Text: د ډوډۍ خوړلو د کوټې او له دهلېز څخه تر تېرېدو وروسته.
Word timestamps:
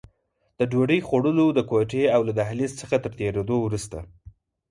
د 0.59 0.59
ډوډۍ 0.71 0.99
خوړلو 1.07 1.45
د 1.53 1.59
کوټې 1.69 2.03
او 2.15 2.21
له 2.27 2.33
دهلېز 2.39 2.71
څخه 2.81 2.95
تر 3.03 3.11
تېرېدو 3.19 3.55
وروسته. 3.61 3.97